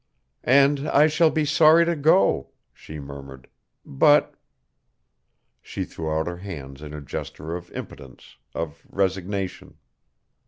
[0.43, 3.47] "And I shall be sorry to go," she murmured,
[3.85, 4.33] "but"
[5.61, 9.77] She threw out her hands in a gesture of impotence, of resignation.